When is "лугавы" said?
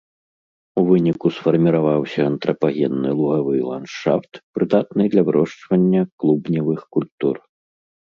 3.19-3.53